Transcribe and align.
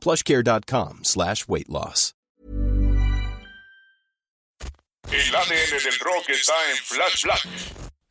plushcare.com 0.00 1.00
slash 1.04 1.46
weight 1.48 1.68
loss. 1.68 2.14
El 5.12 5.34
ADN 5.34 5.82
del 5.82 5.98
rock 5.98 6.28
está 6.28 6.52
en 6.70 6.76
Flash 6.76 7.24
Black. 7.24 7.40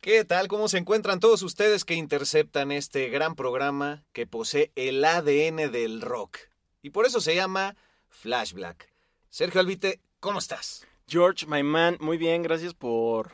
¿Qué 0.01 0.25
tal? 0.25 0.49
¿Cómo 0.49 0.67
se 0.67 0.77
encuentran 0.77 1.21
todos 1.21 1.43
ustedes 1.43 1.85
que 1.85 1.93
interceptan 1.93 2.73
este 2.73 3.07
gran 3.07 3.35
programa 3.35 4.03
que 4.11 4.27
posee 4.27 4.73
el 4.75 5.05
ADN 5.05 5.71
del 5.71 6.01
rock? 6.01 6.37
Y 6.81 6.89
por 6.89 7.05
eso 7.05 7.21
se 7.21 7.35
llama 7.35 7.77
Flash 8.09 8.51
Black. 8.51 8.91
Sergio 9.29 9.61
Albite, 9.61 10.01
¿cómo 10.19 10.39
estás? 10.39 10.85
George, 11.07 11.45
my 11.47 11.63
man, 11.63 11.97
muy 12.01 12.17
bien, 12.17 12.43
gracias 12.43 12.73
por 12.73 13.31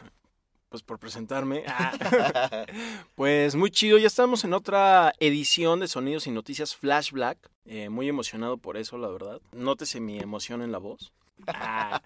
pues 0.75 0.83
por 0.83 0.99
presentarme. 0.99 1.63
Ah. 1.67 2.65
pues 3.15 3.55
muy 3.55 3.71
chido, 3.71 3.97
ya 3.97 4.07
estamos 4.07 4.43
en 4.43 4.53
otra 4.53 5.13
edición 5.21 5.79
de 5.79 5.87
Sonidos 5.87 6.27
y 6.27 6.31
Noticias 6.31 6.75
Flash 6.75 7.11
Black. 7.11 7.49
Eh, 7.63 7.87
muy 7.87 8.09
emocionado 8.09 8.57
por 8.57 8.75
eso, 8.75 8.97
la 8.97 9.07
verdad. 9.07 9.39
Nótese 9.53 10.01
mi 10.01 10.19
emoción 10.19 10.61
en 10.61 10.73
la 10.73 10.79
voz. 10.79 11.13
Ah. 11.47 12.01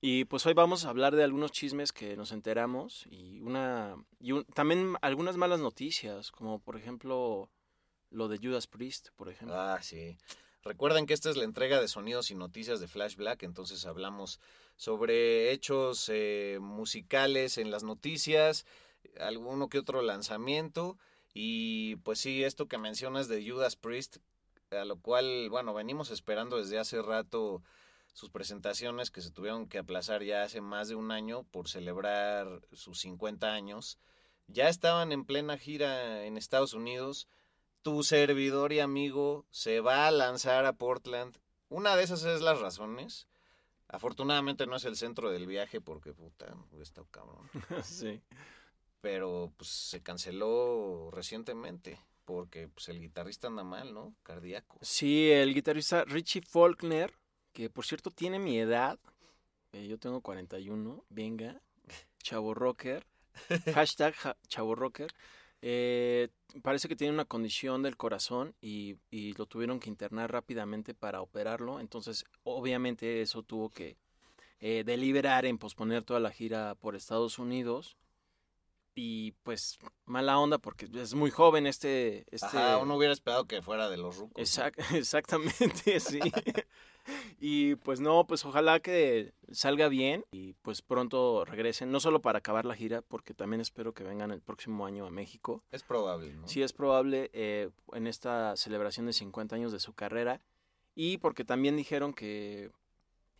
Y 0.00 0.24
pues 0.26 0.46
hoy 0.46 0.54
vamos 0.54 0.84
a 0.84 0.90
hablar 0.90 1.16
de 1.16 1.24
algunos 1.24 1.50
chismes 1.50 1.90
que 1.90 2.16
nos 2.16 2.30
enteramos 2.30 3.06
y 3.10 3.40
una 3.40 3.96
y 4.20 4.40
también 4.54 4.94
algunas 5.00 5.36
malas 5.36 5.58
noticias, 5.58 6.30
como 6.30 6.60
por 6.60 6.76
ejemplo 6.76 7.50
lo 8.10 8.28
de 8.28 8.38
Judas 8.38 8.68
Priest, 8.68 9.08
por 9.16 9.30
ejemplo. 9.30 9.58
Ah, 9.58 9.82
sí. 9.82 10.16
Recuerden 10.66 11.06
que 11.06 11.14
esta 11.14 11.30
es 11.30 11.36
la 11.36 11.44
entrega 11.44 11.80
de 11.80 11.86
sonidos 11.86 12.32
y 12.32 12.34
noticias 12.34 12.80
de 12.80 12.88
Flash 12.88 13.14
Black, 13.14 13.44
entonces 13.44 13.86
hablamos 13.86 14.40
sobre 14.74 15.52
hechos 15.52 16.10
eh, 16.12 16.58
musicales 16.60 17.56
en 17.56 17.70
las 17.70 17.84
noticias, 17.84 18.66
alguno 19.20 19.68
que 19.68 19.78
otro 19.78 20.02
lanzamiento 20.02 20.98
y 21.32 21.94
pues 21.96 22.18
sí, 22.18 22.42
esto 22.42 22.66
que 22.66 22.78
mencionas 22.78 23.28
de 23.28 23.48
Judas 23.48 23.76
Priest, 23.76 24.16
a 24.72 24.84
lo 24.84 24.98
cual, 24.98 25.50
bueno, 25.50 25.72
venimos 25.72 26.10
esperando 26.10 26.56
desde 26.56 26.80
hace 26.80 27.00
rato 27.00 27.62
sus 28.12 28.30
presentaciones 28.30 29.12
que 29.12 29.20
se 29.20 29.30
tuvieron 29.30 29.68
que 29.68 29.78
aplazar 29.78 30.24
ya 30.24 30.42
hace 30.42 30.60
más 30.60 30.88
de 30.88 30.96
un 30.96 31.12
año 31.12 31.44
por 31.44 31.68
celebrar 31.68 32.60
sus 32.72 32.98
50 32.98 33.52
años. 33.52 34.00
Ya 34.48 34.68
estaban 34.68 35.12
en 35.12 35.24
plena 35.24 35.58
gira 35.58 36.24
en 36.24 36.36
Estados 36.36 36.74
Unidos. 36.74 37.28
Tu 37.86 38.02
servidor 38.02 38.72
y 38.72 38.80
amigo 38.80 39.46
se 39.48 39.78
va 39.78 40.08
a 40.08 40.10
lanzar 40.10 40.66
a 40.66 40.72
Portland. 40.72 41.38
Una 41.68 41.94
de 41.94 42.02
esas 42.02 42.24
es 42.24 42.40
las 42.40 42.58
razones. 42.58 43.28
Afortunadamente 43.86 44.66
no 44.66 44.74
es 44.74 44.84
el 44.86 44.96
centro 44.96 45.30
del 45.30 45.46
viaje 45.46 45.80
porque 45.80 46.12
puta, 46.12 46.52
está 46.82 47.04
cabrón. 47.12 47.48
sí. 47.84 48.20
Pero 49.00 49.52
pues 49.56 49.70
se 49.70 50.02
canceló 50.02 51.12
recientemente 51.12 52.00
porque 52.24 52.66
pues 52.66 52.88
el 52.88 52.98
guitarrista 52.98 53.46
anda 53.46 53.62
mal, 53.62 53.94
¿no? 53.94 54.16
Cardíaco. 54.24 54.80
Sí, 54.82 55.30
el 55.30 55.54
guitarrista 55.54 56.04
Richie 56.06 56.42
Faulkner 56.42 57.14
que 57.52 57.70
por 57.70 57.86
cierto 57.86 58.10
tiene 58.10 58.40
mi 58.40 58.58
edad. 58.58 58.98
Eh, 59.70 59.86
yo 59.86 59.96
tengo 59.96 60.22
41, 60.22 61.04
venga, 61.08 61.62
chavo 62.18 62.52
rocker, 62.52 63.06
hashtag 63.72 64.16
chavo 64.48 64.74
rocker. 64.74 65.14
Eh, 65.62 66.28
parece 66.62 66.88
que 66.88 66.96
tiene 66.96 67.12
una 67.12 67.24
condición 67.24 67.82
del 67.82 67.96
corazón 67.96 68.54
y, 68.60 68.96
y, 69.10 69.34
lo 69.34 69.46
tuvieron 69.46 69.80
que 69.80 69.90
internar 69.90 70.32
rápidamente 70.32 70.94
para 70.94 71.20
operarlo. 71.20 71.80
Entonces, 71.80 72.24
obviamente 72.44 73.20
eso 73.22 73.42
tuvo 73.42 73.70
que 73.70 73.96
eh, 74.60 74.84
deliberar 74.84 75.44
en 75.44 75.58
posponer 75.58 76.02
toda 76.02 76.20
la 76.20 76.30
gira 76.30 76.74
por 76.76 76.96
Estados 76.96 77.38
Unidos. 77.38 77.96
Y 78.98 79.32
pues 79.42 79.78
mala 80.06 80.38
onda 80.38 80.56
porque 80.56 80.88
es 80.94 81.12
muy 81.12 81.30
joven 81.30 81.66
este... 81.66 82.24
este... 82.30 82.46
Ajá, 82.46 82.78
uno 82.78 82.96
hubiera 82.96 83.12
esperado 83.12 83.44
que 83.44 83.60
fuera 83.60 83.90
de 83.90 83.98
los 83.98 84.16
rucos. 84.16 84.40
Exact 84.40 84.78
Exactamente, 84.94 86.00
sí. 86.00 86.18
y 87.38 87.74
pues 87.76 88.00
no, 88.00 88.26
pues 88.26 88.46
ojalá 88.46 88.80
que 88.80 89.34
salga 89.52 89.88
bien 89.88 90.24
y 90.32 90.54
pues 90.54 90.80
pronto 90.80 91.44
regresen, 91.44 91.92
no 91.92 92.00
solo 92.00 92.22
para 92.22 92.38
acabar 92.38 92.64
la 92.64 92.74
gira, 92.74 93.02
porque 93.02 93.34
también 93.34 93.60
espero 93.60 93.92
que 93.92 94.02
vengan 94.02 94.30
el 94.30 94.40
próximo 94.40 94.86
año 94.86 95.04
a 95.04 95.10
México. 95.10 95.62
Es 95.70 95.82
probable, 95.82 96.32
¿no? 96.34 96.48
Sí, 96.48 96.62
es 96.62 96.72
probable 96.72 97.28
eh, 97.34 97.68
en 97.92 98.06
esta 98.06 98.56
celebración 98.56 99.04
de 99.04 99.12
50 99.12 99.56
años 99.56 99.72
de 99.72 99.78
su 99.78 99.92
carrera 99.92 100.40
y 100.94 101.18
porque 101.18 101.44
también 101.44 101.76
dijeron 101.76 102.14
que 102.14 102.70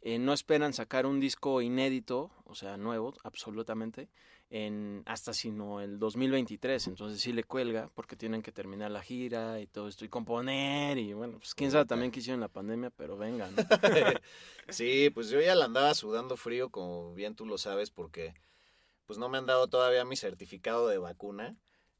eh, 0.06 0.21
no 0.21 0.33
esperan 0.33 0.72
sacar 0.72 1.05
un 1.05 1.19
disco 1.19 1.61
inédito, 1.61 2.31
o 2.44 2.55
sea, 2.55 2.77
nuevo, 2.77 3.12
absolutamente, 3.25 4.09
en 4.50 5.03
hasta 5.05 5.34
sino 5.34 5.81
el 5.81 5.99
2023, 5.99 6.87
entonces 6.87 7.21
sí 7.21 7.33
le 7.33 7.43
cuelga 7.43 7.91
porque 7.93 8.15
tienen 8.15 8.41
que 8.41 8.53
terminar 8.53 8.93
la 8.93 9.03
gira 9.03 9.59
y 9.59 9.66
todo 9.66 9.89
esto 9.89 10.05
y 10.05 10.09
componer 10.09 10.97
y 10.99 11.12
bueno, 11.12 11.39
pues 11.41 11.56
quién 11.56 11.72
sabe 11.72 11.87
también 11.87 12.12
qué 12.12 12.21
hicieron 12.21 12.39
en 12.39 12.43
la 12.43 12.49
pandemia, 12.49 12.91
pero 12.91 13.16
vengan. 13.16 13.53
sí, 14.69 15.11
pues 15.11 15.28
yo 15.28 15.41
ya 15.41 15.56
la 15.56 15.65
andaba 15.65 15.93
sudando 15.93 16.37
frío, 16.37 16.71
como 16.71 17.12
bien 17.12 17.34
tú 17.34 17.45
lo 17.45 17.59
sabes, 17.59 17.91
porque 17.91 18.33
pues 19.06 19.19
no 19.19 19.28
me 19.28 19.39
han 19.39 19.47
dado 19.47 19.66
todavía 19.66 20.05
mi 20.05 20.15
certificado 20.15 20.87
de 20.87 20.99
vacuna 20.99 21.56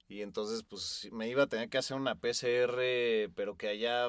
y 0.06 0.22
entonces 0.22 0.62
pues 0.62 1.09
me 1.11 1.28
iba 1.28 1.43
a 1.43 1.49
tener 1.49 1.69
que 1.71 1.78
hacer 1.78 1.97
una 1.97 2.15
PCR, 2.15 3.33
pero 3.34 3.56
que 3.56 3.66
allá, 3.66 4.06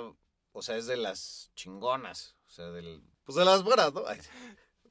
o 0.51 0.61
sea, 0.61 0.77
es 0.77 0.85
de 0.85 0.97
las 0.97 1.49
chingonas, 1.55 2.35
o 2.45 2.51
sea, 2.51 2.69
del, 2.69 3.01
pues 3.27 3.35
de 3.35 3.43
las 3.43 3.61
buenas, 3.61 3.93
¿no? 3.93 4.03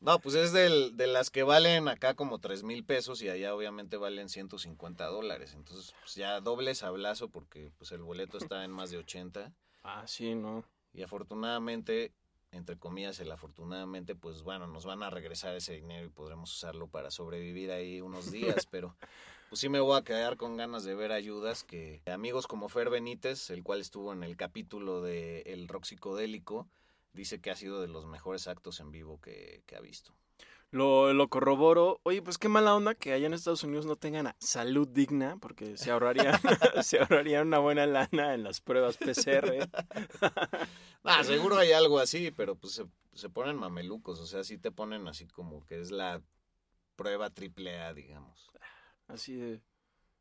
No, 0.00 0.18
pues 0.20 0.34
es 0.34 0.52
del, 0.52 0.94
de 0.96 1.06
las 1.06 1.30
que 1.30 1.42
valen 1.42 1.88
acá 1.88 2.12
como 2.14 2.38
3 2.38 2.64
mil 2.64 2.84
pesos 2.84 3.22
y 3.22 3.30
allá 3.30 3.54
obviamente 3.54 3.96
valen 3.96 4.28
150 4.28 5.06
dólares. 5.06 5.54
Entonces, 5.54 5.94
pues 6.00 6.14
ya 6.16 6.40
doble 6.40 6.74
sablazo 6.74 7.28
porque 7.28 7.72
pues 7.78 7.92
el 7.92 8.02
boleto 8.02 8.36
está 8.36 8.62
en 8.62 8.70
más 8.70 8.90
de 8.90 8.98
80. 8.98 9.52
Ah, 9.84 10.04
sí, 10.06 10.34
¿no? 10.34 10.64
Y 10.92 11.02
afortunadamente, 11.02 12.12
entre 12.52 12.78
comillas, 12.78 13.18
el 13.20 13.32
afortunadamente, 13.32 14.14
pues 14.14 14.42
bueno, 14.42 14.66
nos 14.66 14.84
van 14.84 15.02
a 15.02 15.08
regresar 15.08 15.56
ese 15.56 15.72
dinero 15.72 16.04
y 16.04 16.10
podremos 16.10 16.54
usarlo 16.54 16.88
para 16.88 17.10
sobrevivir 17.10 17.70
ahí 17.70 18.02
unos 18.02 18.30
días, 18.30 18.66
pero 18.70 18.94
pues 19.48 19.60
sí 19.60 19.70
me 19.70 19.80
voy 19.80 19.98
a 19.98 20.04
quedar 20.04 20.36
con 20.36 20.58
ganas 20.58 20.84
de 20.84 20.94
ver 20.94 21.10
ayudas 21.10 21.64
que 21.64 22.02
amigos 22.04 22.46
como 22.46 22.68
Fer 22.68 22.90
Benítez, 22.90 23.48
el 23.48 23.62
cual 23.62 23.80
estuvo 23.80 24.12
en 24.12 24.24
el 24.24 24.36
capítulo 24.36 25.00
de 25.00 25.40
El 25.46 25.68
Rock 25.68 25.84
Psicodélico, 25.84 26.68
dice 27.16 27.40
que 27.40 27.50
ha 27.50 27.56
sido 27.56 27.80
de 27.80 27.88
los 27.88 28.06
mejores 28.06 28.46
actos 28.46 28.78
en 28.78 28.92
vivo 28.92 29.20
que, 29.20 29.62
que 29.66 29.74
ha 29.74 29.80
visto. 29.80 30.14
Lo, 30.70 31.12
lo, 31.12 31.28
corroboro. 31.28 32.00
Oye, 32.02 32.22
pues 32.22 32.38
qué 32.38 32.48
mala 32.48 32.74
onda 32.74 32.94
que 32.94 33.12
allá 33.12 33.26
en 33.26 33.34
Estados 33.34 33.64
Unidos 33.64 33.86
no 33.86 33.96
tengan 33.96 34.34
salud 34.38 34.86
digna, 34.86 35.36
porque 35.40 35.76
se 35.76 35.90
ahorrarían, 35.90 36.38
se 36.82 36.98
ahorrarían 36.98 37.46
una 37.46 37.58
buena 37.58 37.86
lana 37.86 38.34
en 38.34 38.42
las 38.42 38.60
pruebas 38.60 38.96
PCR. 38.96 39.68
ah, 41.04 41.24
seguro 41.24 41.56
hay 41.56 41.72
algo 41.72 41.98
así, 41.98 42.30
pero 42.30 42.56
pues 42.56 42.74
se, 42.74 42.86
se, 43.14 43.30
ponen 43.30 43.56
mamelucos, 43.56 44.20
o 44.20 44.26
sea, 44.26 44.44
sí 44.44 44.58
te 44.58 44.72
ponen 44.72 45.06
así 45.08 45.26
como 45.26 45.64
que 45.64 45.80
es 45.80 45.90
la 45.90 46.20
prueba 46.96 47.30
triple 47.30 47.78
A, 47.78 47.94
digamos. 47.94 48.50
Así 49.06 49.36
de 49.36 49.62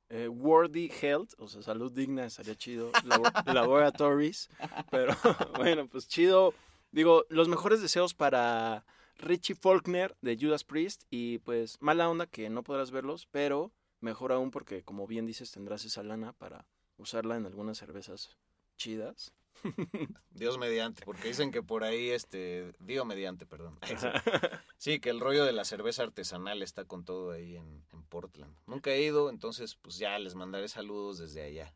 eh, 0.09 0.27
Worthy 0.27 0.91
Health, 1.01 1.33
o 1.37 1.47
sea, 1.47 1.63
salud 1.63 1.91
digna, 1.91 2.25
estaría 2.25 2.55
chido. 2.55 2.91
laboratories, 3.45 4.49
pero 4.91 5.15
bueno, 5.57 5.87
pues 5.87 6.07
chido 6.07 6.53
Digo, 6.91 7.25
los 7.29 7.47
mejores 7.47 7.81
deseos 7.81 8.13
para 8.13 8.85
Richie 9.17 9.55
Faulkner 9.55 10.15
de 10.21 10.37
Judas 10.39 10.63
Priest 10.63 11.03
y 11.09 11.39
pues 11.39 11.77
mala 11.81 12.09
onda 12.09 12.27
que 12.27 12.49
no 12.49 12.63
podrás 12.63 12.91
verlos, 12.91 13.27
pero 13.31 13.71
mejor 13.99 14.31
aún 14.31 14.51
porque 14.51 14.83
como 14.83 15.07
bien 15.07 15.25
dices 15.25 15.51
tendrás 15.51 15.85
esa 15.85 16.03
lana 16.03 16.33
para 16.33 16.67
usarla 16.97 17.35
en 17.35 17.45
algunas 17.45 17.77
cervezas 17.77 18.37
chidas. 18.77 19.33
Dios 20.31 20.57
mediante, 20.57 21.05
porque 21.05 21.29
dicen 21.29 21.51
que 21.51 21.63
por 21.63 21.83
ahí, 21.83 22.09
este, 22.09 22.71
Dios 22.79 23.05
mediante, 23.05 23.45
perdón. 23.45 23.79
Sí, 24.77 24.99
que 24.99 25.09
el 25.09 25.21
rollo 25.21 25.45
de 25.45 25.53
la 25.53 25.63
cerveza 25.63 26.03
artesanal 26.03 26.61
está 26.61 26.85
con 26.85 27.05
todo 27.05 27.31
ahí 27.31 27.55
en, 27.55 27.83
en 27.91 28.03
Portland. 28.03 28.55
Nunca 28.67 28.91
he 28.91 29.01
ido, 29.01 29.29
entonces 29.29 29.75
pues 29.75 29.97
ya 29.97 30.19
les 30.19 30.35
mandaré 30.35 30.67
saludos 30.67 31.17
desde 31.17 31.41
allá. 31.41 31.73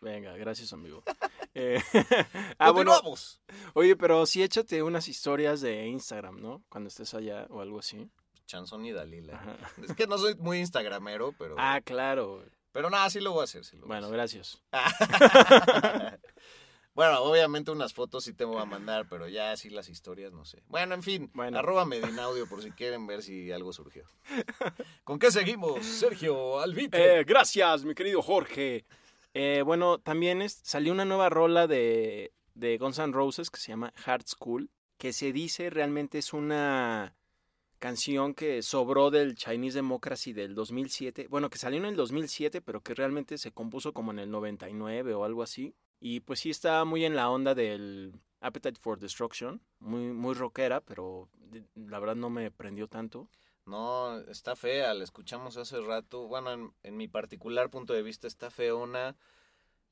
Venga, 0.00 0.36
gracias, 0.36 0.72
amigo. 0.72 1.02
Eh, 1.54 1.80
ah, 2.58 2.70
bueno, 2.70 2.92
oye, 3.74 3.96
pero 3.96 4.24
sí 4.26 4.42
échate 4.42 4.82
unas 4.82 5.08
historias 5.08 5.60
de 5.60 5.86
Instagram, 5.86 6.40
¿no? 6.40 6.62
Cuando 6.68 6.88
estés 6.88 7.12
allá 7.14 7.46
o 7.50 7.60
algo 7.60 7.78
así. 7.80 8.08
Chanzón 8.46 8.84
y 8.84 8.92
Dalila. 8.92 9.34
Ajá. 9.36 9.56
Es 9.82 9.94
que 9.94 10.06
no 10.06 10.18
soy 10.18 10.34
muy 10.36 10.58
instagramero, 10.58 11.32
pero... 11.38 11.54
Ah, 11.58 11.80
claro. 11.84 12.44
Pero 12.72 12.90
nada, 12.90 13.08
sí 13.10 13.20
lo 13.20 13.32
voy 13.32 13.42
a 13.42 13.44
hacer. 13.44 13.64
sí 13.64 13.76
lo 13.76 13.86
voy 13.86 13.96
a 13.96 14.00
Bueno, 14.00 14.10
gracias. 14.10 14.62
bueno, 16.94 17.20
obviamente 17.22 17.70
unas 17.70 17.92
fotos 17.92 18.24
sí 18.24 18.32
te 18.32 18.44
voy 18.44 18.60
a 18.60 18.64
mandar, 18.64 19.06
pero 19.08 19.28
ya 19.28 19.52
así 19.52 19.70
las 19.70 19.88
historias 19.88 20.32
no 20.32 20.44
sé. 20.44 20.62
Bueno, 20.66 20.94
en 20.94 21.02
fin, 21.02 21.30
Bueno. 21.34 21.58
arroba 21.58 21.84
Medinaudio 21.84 22.48
por 22.48 22.62
si 22.62 22.70
quieren 22.72 23.06
ver 23.06 23.22
si 23.22 23.50
algo 23.50 23.72
surgió. 23.72 24.04
¿Con 25.04 25.18
qué 25.18 25.30
seguimos, 25.30 25.84
Sergio 25.84 26.60
Albite? 26.60 27.20
Eh, 27.20 27.24
gracias, 27.24 27.84
mi 27.84 27.94
querido 27.94 28.22
Jorge. 28.22 28.84
Eh, 29.34 29.62
bueno, 29.64 29.98
también 30.00 30.42
es- 30.42 30.60
salió 30.64 30.92
una 30.92 31.04
nueva 31.04 31.28
rola 31.28 31.66
de, 31.66 32.32
de 32.54 32.78
Guns 32.78 32.98
N' 32.98 33.12
Roses 33.12 33.50
que 33.50 33.60
se 33.60 33.68
llama 33.68 33.92
Hard 34.04 34.24
School, 34.26 34.70
que 34.98 35.12
se 35.12 35.32
dice 35.32 35.70
realmente 35.70 36.18
es 36.18 36.32
una 36.32 37.14
canción 37.78 38.34
que 38.34 38.62
sobró 38.62 39.10
del 39.10 39.34
Chinese 39.36 39.78
Democracy 39.78 40.32
del 40.32 40.54
2007. 40.54 41.28
Bueno, 41.28 41.48
que 41.48 41.58
salió 41.58 41.78
en 41.78 41.86
el 41.86 41.96
2007, 41.96 42.60
pero 42.60 42.82
que 42.82 42.94
realmente 42.94 43.38
se 43.38 43.52
compuso 43.52 43.92
como 43.94 44.10
en 44.10 44.18
el 44.18 44.30
99 44.30 45.14
o 45.14 45.24
algo 45.24 45.42
así. 45.42 45.74
Y 46.00 46.20
pues 46.20 46.40
sí 46.40 46.50
está 46.50 46.84
muy 46.84 47.04
en 47.04 47.16
la 47.16 47.30
onda 47.30 47.54
del 47.54 48.12
Appetite 48.40 48.80
for 48.80 48.98
Destruction, 48.98 49.62
muy, 49.78 50.12
muy 50.12 50.34
rockera, 50.34 50.80
pero 50.80 51.28
la 51.74 51.98
verdad 52.00 52.16
no 52.16 52.30
me 52.30 52.50
prendió 52.50 52.88
tanto. 52.88 53.28
No, 53.70 54.18
está 54.30 54.56
fea, 54.56 54.92
la 54.94 55.04
escuchamos 55.04 55.56
hace 55.56 55.80
rato. 55.80 56.26
Bueno, 56.26 56.52
en, 56.52 56.72
en 56.82 56.96
mi 56.96 57.08
particular 57.08 57.70
punto 57.70 57.92
de 57.94 58.02
vista 58.02 58.26
está 58.26 58.50
feona. 58.50 59.16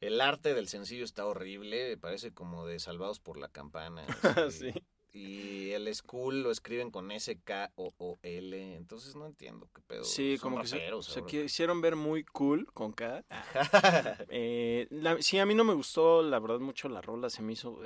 El 0.01 0.21
arte 0.21 0.55
del 0.55 0.69
sencillo 0.69 1.05
está 1.05 1.25
horrible, 1.27 1.97
parece 1.97 2.33
como 2.33 2.67
de 2.67 2.79
Salvados 2.79 3.19
por 3.21 3.39
la 3.39 3.49
Campana. 3.49 4.05
así. 4.37 4.73
sí. 4.73 4.85
Y 5.11 5.71
el 5.73 5.93
school 5.95 6.43
lo 6.43 6.51
escriben 6.51 6.91
con 6.91 7.11
S-K-O-O-L, 7.11 8.77
entonces 8.77 9.17
no 9.17 9.27
entiendo 9.27 9.69
qué 9.75 9.81
pedo. 9.81 10.05
Sí, 10.05 10.37
Son 10.37 10.51
como 10.51 10.61
que 10.63 10.69
se, 10.69 10.77
raperos 10.77 11.07
se 11.07 11.21
ahora. 11.21 11.31
quisieron 11.31 11.81
ver 11.81 11.97
muy 11.97 12.25
cool 12.25 12.67
con 12.75 12.93
K. 12.93 13.25
Eh, 14.29 14.87
la- 14.91 15.21
sí, 15.23 15.39
a 15.39 15.47
mí 15.47 15.55
no 15.55 15.65
me 15.65 15.73
gustó, 15.75 16.23
la 16.23 16.39
verdad, 16.39 16.61
mucho 16.61 16.89
la 16.89 17.01
rola, 17.01 17.31
se 17.31 17.43
me 17.43 17.55
hizo... 17.55 17.81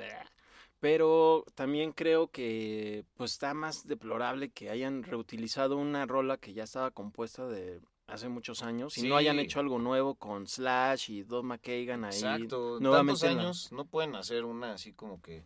Pero 0.83 1.45
también 1.55 1.93
creo 1.93 2.27
que 2.27 3.05
pues 3.15 3.31
está 3.31 3.53
más 3.53 3.87
deplorable 3.87 4.49
que 4.51 4.69
hayan 4.69 5.03
reutilizado 5.03 5.77
una 5.77 6.05
rola 6.05 6.35
que 6.35 6.51
ya 6.51 6.65
estaba 6.65 6.91
compuesta 6.91 7.47
de 7.47 7.79
hace 8.05 8.27
muchos 8.27 8.63
años 8.63 8.97
y 8.97 9.07
no 9.07 9.15
hayan 9.15 9.37
Sí. 9.37 9.43
hecho 9.43 9.61
algo 9.61 9.79
nuevo 9.79 10.15
con 10.15 10.45
Slash 10.45 11.09
y 11.09 11.23
Don 11.23 11.45
McKagan 11.45 12.03
ahí. 12.03 12.15
Exacto, 12.15 12.81
nuevamente 12.81 13.21
tantos 13.21 13.33
la- 13.37 13.41
años 13.43 13.71
no 13.71 13.85
pueden 13.85 14.13
hacer 14.17 14.43
una 14.43 14.73
así 14.73 14.91
como 14.91 15.21
que 15.21 15.45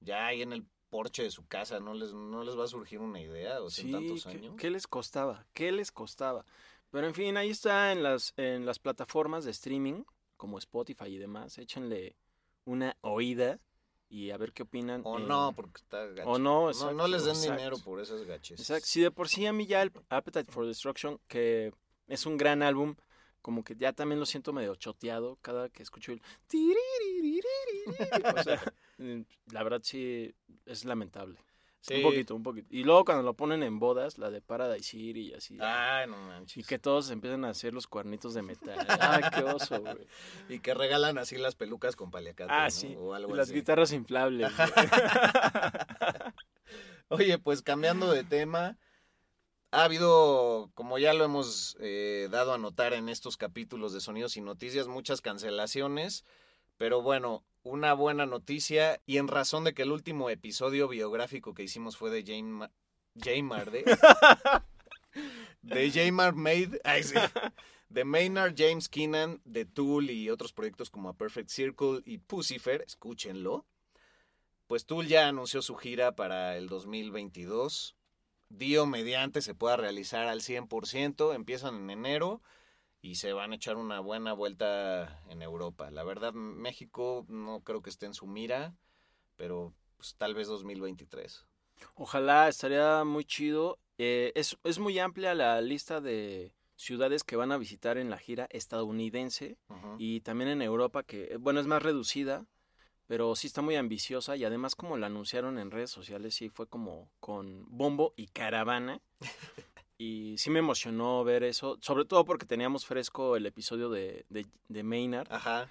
ya 0.00 0.26
ahí 0.26 0.42
en 0.42 0.52
el 0.52 0.66
porche 0.90 1.22
de 1.22 1.30
su 1.30 1.46
casa 1.46 1.80
no 1.80 1.94
les 1.94 2.12
no 2.12 2.44
les 2.44 2.54
va 2.58 2.64
a 2.64 2.68
surgir 2.68 2.98
una 2.98 3.22
idea 3.22 3.62
o 3.62 3.70
sea, 3.70 3.84
en 3.84 3.88
Sí, 3.88 3.92
tantos 3.92 4.24
¿qué, 4.26 4.36
años. 4.36 4.54
qué 4.58 4.68
les 4.68 4.86
costaba? 4.86 5.46
¿Qué 5.54 5.72
les 5.72 5.90
costaba? 5.90 6.44
Pero 6.90 7.06
en 7.06 7.14
fin, 7.14 7.38
ahí 7.38 7.48
está 7.48 7.90
en 7.92 8.02
las, 8.02 8.34
en 8.36 8.66
las 8.66 8.78
plataformas 8.78 9.46
de 9.46 9.50
streaming, 9.52 10.02
como 10.36 10.58
Spotify 10.58 11.06
y 11.06 11.16
demás. 11.16 11.56
Échenle 11.56 12.16
una 12.66 12.98
oída 13.00 13.58
y 14.08 14.30
a 14.30 14.36
ver 14.36 14.52
qué 14.52 14.62
opinan. 14.62 15.02
O 15.04 15.18
eh, 15.18 15.24
no, 15.26 15.52
porque 15.54 15.80
está 15.80 16.06
gacho. 16.06 16.28
o 16.28 16.38
no, 16.38 16.62
no, 16.62 16.70
exacto, 16.70 16.94
no 16.94 17.08
les 17.08 17.24
den 17.24 17.34
exacto. 17.34 17.56
dinero 17.56 17.78
por 17.78 18.00
esas 18.00 18.24
gaches. 18.24 18.60
Exacto. 18.60 18.86
Si 18.86 19.00
de 19.00 19.10
por 19.10 19.28
sí 19.28 19.46
a 19.46 19.52
mí 19.52 19.66
ya 19.66 19.82
el 19.82 19.92
Appetite 20.08 20.50
for 20.50 20.66
Destruction, 20.66 21.20
que 21.26 21.72
es 22.06 22.26
un 22.26 22.36
gran 22.36 22.62
álbum, 22.62 22.96
como 23.42 23.62
que 23.64 23.76
ya 23.76 23.92
también 23.92 24.18
lo 24.18 24.26
siento 24.26 24.52
medio 24.52 24.74
choteado 24.74 25.38
cada 25.40 25.68
que 25.68 25.82
escucho 25.82 26.12
el... 26.12 26.22
O 28.38 28.42
sea, 28.42 28.62
mm, 28.98 29.20
la 29.52 29.62
verdad 29.62 29.80
sí 29.82 30.34
es 30.66 30.84
lamentable. 30.84 31.38
Sí. 31.88 31.94
Un 31.96 32.02
poquito, 32.02 32.34
un 32.34 32.42
poquito. 32.42 32.68
Y 32.70 32.84
luego 32.84 33.04
cuando 33.04 33.22
lo 33.22 33.34
ponen 33.34 33.62
en 33.62 33.78
bodas, 33.78 34.18
la 34.18 34.30
de 34.30 34.40
Paradise 34.42 34.90
City 34.90 35.30
y 35.30 35.34
así. 35.34 35.56
Ay, 35.60 36.06
no 36.06 36.18
manches. 36.18 36.58
Y 36.58 36.62
que 36.62 36.78
todos 36.78 37.10
empiezan 37.10 37.44
a 37.46 37.50
hacer 37.50 37.72
los 37.72 37.86
cuernitos 37.86 38.34
de 38.34 38.42
metal. 38.42 38.76
Ay, 39.00 39.22
qué 39.34 39.42
oso, 39.44 39.80
güey. 39.80 39.96
Y 40.50 40.60
que 40.60 40.74
regalan 40.74 41.16
así 41.18 41.38
las 41.38 41.54
pelucas 41.54 41.96
con 41.96 42.10
paliacate, 42.10 42.52
Ah, 42.52 42.64
¿no? 42.64 42.70
sí. 42.70 42.94
O 42.98 43.14
algo 43.14 43.32
Y 43.32 43.36
las 43.38 43.46
así. 43.48 43.54
guitarras 43.54 43.92
inflables. 43.92 44.52
Oye, 47.08 47.38
pues 47.38 47.62
cambiando 47.62 48.10
de 48.12 48.24
tema, 48.24 48.76
ha 49.70 49.84
habido, 49.84 50.70
como 50.74 50.98
ya 50.98 51.14
lo 51.14 51.24
hemos 51.24 51.76
eh, 51.80 52.28
dado 52.30 52.52
a 52.52 52.58
notar 52.58 52.92
en 52.92 53.08
estos 53.08 53.36
capítulos 53.36 53.94
de 53.94 54.00
Sonidos 54.00 54.36
y 54.36 54.42
Noticias, 54.42 54.88
muchas 54.88 55.20
cancelaciones, 55.22 56.24
pero 56.76 57.00
bueno, 57.00 57.44
una 57.62 57.92
buena 57.94 58.26
noticia 58.26 59.00
y 59.06 59.18
en 59.18 59.28
razón 59.28 59.64
de 59.64 59.74
que 59.74 59.82
el 59.82 59.92
último 59.92 60.30
episodio 60.30 60.88
biográfico 60.88 61.54
que 61.54 61.64
hicimos 61.64 61.96
fue 61.96 62.10
de 62.10 62.22
Jane, 62.22 62.42
Ma- 62.44 62.70
Jane 63.20 63.42
Marde, 63.42 63.84
de 65.62 65.90
Jane 65.90 66.12
Maid, 66.32 66.76
ay, 66.84 67.02
sí, 67.02 67.14
de 67.88 68.04
Maynard 68.04 68.54
James 68.56 68.88
Keenan, 68.88 69.40
de 69.44 69.64
Tool 69.64 70.10
y 70.10 70.30
otros 70.30 70.52
proyectos 70.52 70.90
como 70.90 71.08
A 71.08 71.14
Perfect 71.14 71.50
Circle 71.50 72.02
y 72.04 72.18
Pucifer, 72.18 72.82
escúchenlo. 72.86 73.64
Pues 74.66 74.84
Tool 74.84 75.06
ya 75.06 75.28
anunció 75.28 75.62
su 75.62 75.74
gira 75.76 76.14
para 76.14 76.56
el 76.58 76.68
2022. 76.68 77.96
Dio 78.50 78.86
mediante 78.86 79.40
se 79.40 79.54
pueda 79.54 79.76
realizar 79.78 80.26
al 80.26 80.42
100%. 80.42 81.34
Empiezan 81.34 81.76
en 81.76 81.90
enero 81.90 82.42
y 83.08 83.14
se 83.14 83.32
van 83.32 83.52
a 83.52 83.54
echar 83.54 83.76
una 83.76 84.00
buena 84.00 84.34
vuelta 84.34 85.22
en 85.30 85.40
Europa. 85.40 85.90
La 85.90 86.04
verdad, 86.04 86.34
México 86.34 87.24
no 87.28 87.62
creo 87.62 87.80
que 87.80 87.88
esté 87.88 88.04
en 88.04 88.12
su 88.12 88.26
mira, 88.26 88.76
pero 89.36 89.72
pues, 89.96 90.14
tal 90.18 90.34
vez 90.34 90.46
2023. 90.48 91.46
Ojalá, 91.94 92.48
estaría 92.48 93.04
muy 93.04 93.24
chido. 93.24 93.78
Eh, 93.96 94.32
es, 94.34 94.58
es 94.62 94.78
muy 94.78 94.98
amplia 94.98 95.34
la 95.34 95.58
lista 95.62 96.02
de 96.02 96.52
ciudades 96.76 97.24
que 97.24 97.36
van 97.36 97.50
a 97.50 97.56
visitar 97.56 97.96
en 97.96 98.10
la 98.10 98.18
gira 98.18 98.46
estadounidense 98.50 99.56
Ujú. 99.70 99.96
y 99.98 100.20
también 100.20 100.50
en 100.50 100.60
Europa, 100.60 101.02
que 101.02 101.38
bueno, 101.40 101.60
es 101.60 101.66
más 101.66 101.82
reducida, 101.82 102.44
pero 103.06 103.34
sí 103.36 103.46
está 103.46 103.62
muy 103.62 103.76
ambiciosa 103.76 104.36
y 104.36 104.44
además 104.44 104.74
como 104.74 104.98
la 104.98 105.06
anunciaron 105.06 105.58
en 105.58 105.70
redes 105.70 105.90
sociales, 105.90 106.34
sí 106.34 106.50
fue 106.50 106.68
como 106.68 107.10
con 107.20 107.64
bombo 107.70 108.12
y 108.16 108.26
caravana. 108.26 109.00
Y 109.98 110.38
sí 110.38 110.48
me 110.50 110.60
emocionó 110.60 111.24
ver 111.24 111.42
eso, 111.42 111.76
sobre 111.80 112.04
todo 112.04 112.24
porque 112.24 112.46
teníamos 112.46 112.86
fresco 112.86 113.34
el 113.34 113.46
episodio 113.46 113.90
de, 113.90 114.24
de, 114.28 114.46
de 114.68 114.82
Maynard. 114.84 115.26
Ajá. 115.30 115.68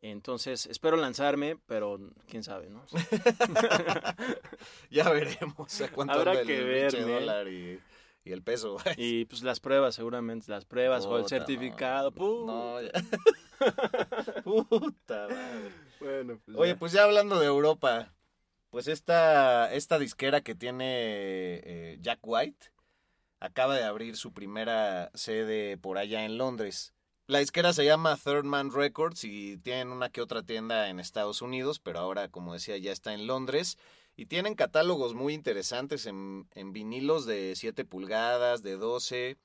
Entonces, 0.00 0.66
espero 0.66 0.96
lanzarme, 0.96 1.58
pero 1.66 1.98
quién 2.28 2.42
sabe, 2.42 2.70
¿no? 2.70 2.84
ya 4.90 5.10
veremos 5.10 5.80
a 5.80 5.90
cuánto 5.90 6.14
Habrá 6.14 6.42
que 6.42 6.62
ver, 6.62 6.94
y, 7.48 7.80
y 8.24 8.32
el 8.32 8.42
peso. 8.42 8.76
Y 8.96 9.24
pues 9.26 9.42
las 9.42 9.60
pruebas, 9.60 9.94
seguramente, 9.94 10.50
las 10.50 10.64
pruebas 10.64 11.04
o 11.06 11.18
el 11.18 11.26
certificado. 11.26 12.12
No, 12.16 12.80
ya. 12.80 12.90
Puta 14.44 15.28
madre. 15.28 15.72
Bueno, 15.98 16.40
pues 16.44 16.56
Oye, 16.56 16.72
ya. 16.72 16.78
pues 16.78 16.92
ya 16.92 17.04
hablando 17.04 17.40
de 17.40 17.46
Europa, 17.46 18.14
pues 18.70 18.88
esta, 18.88 19.72
esta 19.74 19.98
disquera 19.98 20.40
que 20.40 20.54
tiene 20.54 21.60
eh, 21.64 21.98
Jack 22.00 22.20
White 22.22 22.70
acaba 23.40 23.76
de 23.76 23.84
abrir 23.84 24.16
su 24.16 24.32
primera 24.32 25.10
sede 25.14 25.76
por 25.76 25.98
allá 25.98 26.24
en 26.24 26.38
Londres. 26.38 26.92
La 27.28 27.40
disquera 27.40 27.72
se 27.72 27.84
llama 27.84 28.16
Third 28.16 28.44
Man 28.44 28.70
Records 28.72 29.24
y 29.24 29.56
tienen 29.58 29.88
una 29.88 30.10
que 30.10 30.22
otra 30.22 30.44
tienda 30.44 30.88
en 30.88 31.00
Estados 31.00 31.42
Unidos, 31.42 31.80
pero 31.80 31.98
ahora, 31.98 32.28
como 32.28 32.52
decía, 32.52 32.76
ya 32.78 32.92
está 32.92 33.14
en 33.14 33.26
Londres. 33.26 33.78
Y 34.14 34.26
tienen 34.26 34.54
catálogos 34.54 35.14
muy 35.14 35.34
interesantes 35.34 36.06
en, 36.06 36.46
vinilos 36.72 37.26
de 37.26 37.54
7 37.56 37.84
pulgadas, 37.84 38.62
de 38.62 38.76
12. 38.76 39.38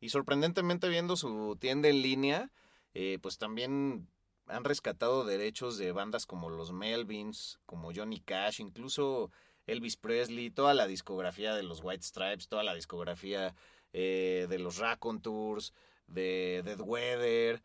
Y 0.00 0.08
sorprendentemente 0.08 0.88
viendo 0.88 1.14
su 1.14 1.56
tienda 1.60 1.88
en 1.88 2.00
línea, 2.00 2.50
eh, 2.94 3.18
pues 3.20 3.36
también 3.36 4.08
han 4.46 4.64
rescatado 4.64 5.24
derechos 5.26 5.76
de 5.76 5.92
bandas 5.92 6.24
como 6.24 6.48
los 6.48 6.72
Melvins, 6.72 7.60
como 7.66 7.92
Johnny 7.94 8.20
Cash, 8.20 8.60
incluso 8.60 9.30
Elvis 9.70 9.96
Presley, 9.96 10.50
toda 10.50 10.74
la 10.74 10.86
discografía 10.86 11.54
de 11.54 11.62
los 11.62 11.80
White 11.82 12.02
Stripes, 12.04 12.48
toda 12.48 12.62
la 12.62 12.74
discografía 12.74 13.54
eh, 13.92 14.46
de 14.48 14.58
los 14.58 14.78
Raconteurs, 14.78 15.72
de 16.06 16.62
Dead 16.64 16.80
Weather. 16.80 17.62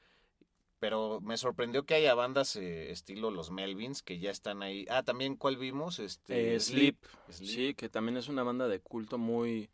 Pero 0.79 1.19
me 1.21 1.37
sorprendió 1.37 1.85
que 1.85 1.95
haya 1.95 2.13
bandas 2.13 2.55
eh, 2.57 2.91
estilo 2.91 3.31
los 3.31 3.49
Melvins 3.49 4.03
que 4.03 4.19
ya 4.19 4.29
están 4.29 4.61
ahí. 4.61 4.85
Ah, 4.89 5.03
también, 5.03 5.35
¿cuál 5.35 5.57
vimos? 5.57 5.99
Este, 5.99 6.55
Eh, 6.55 6.59
Sleep. 6.59 6.97
Sleep. 7.29 7.49
Sí, 7.49 7.73
que 7.73 7.89
también 7.89 8.17
es 8.17 8.27
una 8.27 8.43
banda 8.43 8.67
de 8.67 8.79
culto 8.79 9.17
muy, 9.17 9.69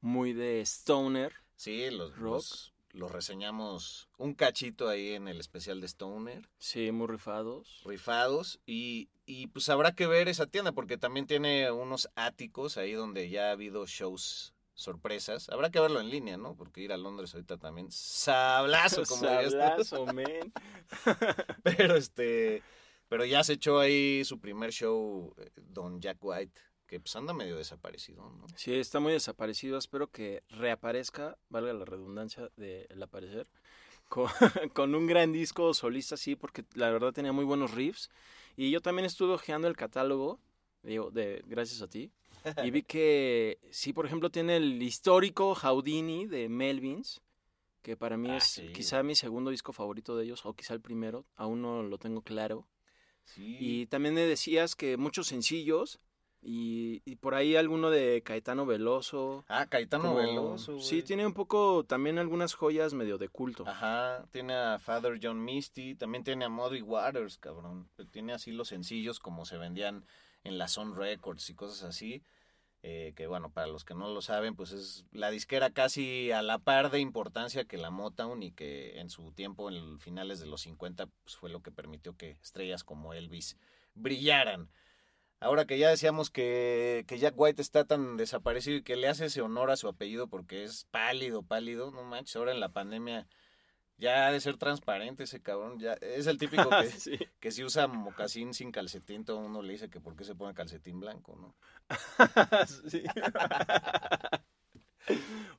muy 0.00 0.32
de 0.32 0.60
stoner. 0.62 1.32
Sí, 1.56 1.90
los, 1.90 2.16
Rock. 2.16 2.34
los, 2.34 2.74
los 2.96 3.12
reseñamos 3.12 4.08
un 4.18 4.34
cachito 4.34 4.88
ahí 4.88 5.12
en 5.12 5.28
el 5.28 5.38
especial 5.38 5.80
de 5.80 5.86
Stoner. 5.86 6.48
Sí, 6.58 6.90
muy 6.92 7.06
rifados. 7.06 7.82
Rifados. 7.84 8.58
Y, 8.66 9.08
y 9.26 9.48
pues 9.48 9.68
habrá 9.68 9.94
que 9.94 10.06
ver 10.06 10.28
esa 10.28 10.46
tienda 10.46 10.72
porque 10.72 10.96
también 10.96 11.26
tiene 11.26 11.70
unos 11.70 12.08
áticos 12.16 12.76
ahí 12.76 12.92
donde 12.92 13.28
ya 13.28 13.48
ha 13.48 13.52
habido 13.52 13.86
shows 13.86 14.54
sorpresas. 14.74 15.48
Habrá 15.48 15.70
que 15.70 15.80
verlo 15.80 16.00
en 16.00 16.10
línea, 16.10 16.36
¿no? 16.36 16.54
Porque 16.54 16.82
ir 16.82 16.92
a 16.92 16.96
Londres 16.96 17.34
ahorita 17.34 17.56
también 17.56 17.90
sablazo, 17.90 19.04
como. 19.04 19.22
Sablazo, 19.22 20.06
men. 20.14 20.52
Pero 21.62 21.96
este, 21.96 22.62
pero 23.08 23.24
ya 23.24 23.42
se 23.42 23.54
echó 23.54 23.80
ahí 23.80 24.24
su 24.24 24.38
primer 24.38 24.70
show 24.70 25.34
eh, 25.38 25.50
Don 25.56 26.00
Jack 26.00 26.18
White, 26.20 26.60
que 26.86 27.00
pues 27.00 27.14
anda 27.16 27.32
medio 27.32 27.56
desaparecido, 27.56 28.30
¿no? 28.30 28.46
Sí, 28.56 28.72
está 28.74 29.00
muy 29.00 29.12
desaparecido. 29.12 29.78
Espero 29.78 30.10
que 30.10 30.42
reaparezca, 30.50 31.36
valga 31.48 31.72
la 31.72 31.84
redundancia 31.84 32.50
del 32.56 33.02
aparecer, 33.02 33.48
con, 34.08 34.28
con 34.72 34.94
un 34.94 35.06
gran 35.06 35.32
disco 35.32 35.74
solista, 35.74 36.16
sí, 36.16 36.36
porque 36.36 36.64
la 36.74 36.90
verdad 36.90 37.12
tenía 37.12 37.32
muy 37.32 37.44
buenos 37.44 37.72
riffs. 37.72 38.08
Y 38.56 38.70
yo 38.70 38.80
también 38.80 39.04
estuve 39.06 39.34
hojeando 39.34 39.68
el 39.68 39.76
catálogo, 39.76 40.40
digo, 40.82 41.10
de, 41.10 41.42
gracias 41.46 41.82
a 41.82 41.88
ti. 41.88 42.10
Y 42.64 42.70
vi 42.70 42.82
que, 42.84 43.58
sí, 43.70 43.92
por 43.92 44.06
ejemplo, 44.06 44.30
tiene 44.30 44.56
el 44.56 44.80
histórico 44.82 45.54
Houdini 45.54 46.26
de 46.26 46.48
Melvins, 46.48 47.20
que 47.82 47.96
para 47.96 48.16
mí 48.16 48.30
Ah, 48.30 48.36
es 48.38 48.44
sí. 48.44 48.72
quizá 48.72 49.02
mi 49.02 49.14
segundo 49.14 49.50
disco 49.50 49.72
favorito 49.72 50.16
de 50.16 50.24
ellos, 50.24 50.46
o 50.46 50.54
quizá 50.54 50.72
el 50.74 50.80
primero, 50.80 51.24
aún 51.36 51.62
no 51.62 51.82
lo 51.82 51.98
tengo 51.98 52.22
claro. 52.22 52.66
Sí. 53.24 53.56
Y 53.60 53.86
también 53.86 54.14
me 54.14 54.20
decías 54.22 54.74
que 54.76 54.96
muchos 54.96 55.26
sencillos, 55.26 55.98
y, 56.48 57.02
y 57.04 57.16
por 57.16 57.34
ahí 57.34 57.56
alguno 57.56 57.90
de 57.90 58.22
Caetano 58.22 58.66
Veloso. 58.66 59.44
ah, 59.48 59.66
Caetano 59.66 60.04
como- 60.04 60.16
Veloso. 60.16 60.78
Sí, 60.80 61.02
tiene 61.02 61.26
un 61.26 61.34
poco 61.34 61.82
también 61.84 62.18
algunas 62.18 62.54
joyas 62.54 62.94
medio 62.94 63.18
de 63.18 63.28
culto. 63.28 63.66
Ajá, 63.66 64.24
tiene 64.30 64.54
a 64.54 64.78
Father 64.78 65.18
John 65.20 65.44
Misty, 65.44 65.96
también 65.96 66.22
tiene 66.22 66.44
a 66.44 66.48
Muddy 66.48 66.82
Waters, 66.82 67.38
cabrón. 67.38 67.88
Tiene 68.12 68.32
así 68.32 68.52
los 68.52 68.68
sencillos 68.68 69.18
como 69.18 69.44
se 69.44 69.58
vendían 69.58 70.04
en 70.44 70.58
la 70.58 70.68
Sun 70.68 70.94
Records 70.94 71.50
y 71.50 71.54
cosas 71.54 71.82
así. 71.82 72.22
eh, 72.88 73.14
que 73.16 73.26
bueno, 73.26 73.50
para 73.50 73.66
los 73.66 73.84
que 73.84 73.94
no 73.94 74.08
lo 74.14 74.20
saben, 74.22 74.54
pues 74.54 74.70
es 74.70 75.06
la 75.10 75.32
disquera 75.32 75.70
casi 75.70 76.30
a 76.30 76.40
la 76.42 76.58
par 76.60 76.92
de 76.92 77.00
importancia 77.00 77.64
que 77.64 77.78
la 77.78 77.90
Motown 77.90 78.44
y 78.44 78.52
que 78.52 79.00
en 79.00 79.10
su 79.10 79.32
tiempo, 79.32 79.68
en 79.70 79.98
finales 79.98 80.38
de 80.38 80.46
los 80.46 80.60
50, 80.60 81.06
pues 81.24 81.34
fue 81.36 81.50
lo 81.50 81.60
que 81.62 81.72
permitió 81.72 82.16
que 82.16 82.36
estrellas 82.42 82.84
como 82.84 83.12
Elvis 83.12 83.56
brillaran. 83.96 84.68
Ahora 85.46 85.64
que 85.64 85.78
ya 85.78 85.88
decíamos 85.90 86.28
que, 86.30 87.04
que 87.06 87.18
Jack 87.18 87.34
White 87.36 87.62
está 87.62 87.84
tan 87.84 88.16
desaparecido 88.16 88.78
y 88.78 88.82
que 88.82 88.96
le 88.96 89.06
hace 89.08 89.26
ese 89.26 89.42
honor 89.42 89.70
a 89.70 89.76
su 89.76 89.86
apellido 89.86 90.26
porque 90.26 90.64
es 90.64 90.86
pálido, 90.90 91.44
pálido, 91.44 91.92
no 91.92 92.02
manches, 92.02 92.34
ahora 92.34 92.50
en 92.50 92.58
la 92.58 92.70
pandemia 92.70 93.28
ya 93.96 94.26
ha 94.26 94.32
de 94.32 94.40
ser 94.40 94.56
transparente 94.58 95.22
ese 95.22 95.40
cabrón, 95.40 95.78
ya 95.78 95.94
es 95.94 96.26
el 96.26 96.36
típico 96.38 96.68
que, 96.82 96.90
Sí. 96.90 97.16
que 97.38 97.50
si 97.52 97.62
usa 97.62 97.86
mocasín 97.86 98.54
sin 98.54 98.72
calcetín, 98.72 99.24
todo 99.24 99.38
uno 99.38 99.62
le 99.62 99.74
dice 99.74 99.88
que 99.88 100.00
por 100.00 100.16
qué 100.16 100.24
se 100.24 100.34
pone 100.34 100.52
calcetín 100.52 100.98
blanco, 100.98 101.36
¿no? 101.36 101.54
Sí. 102.88 103.04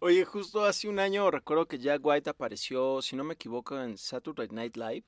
Oye, 0.02 0.26
justo 0.26 0.66
hace 0.66 0.90
un 0.90 1.00
año 1.00 1.32
recuerdo 1.32 1.66
que 1.66 1.80
Jack 1.80 2.06
White 2.06 2.30
apareció, 2.30 3.02
si 3.02 3.16
no 3.16 3.24
me 3.24 3.36
equivoco, 3.36 3.82
en 3.82 3.98
Saturday 3.98 4.50
Night 4.52 4.76
Live, 4.76 5.06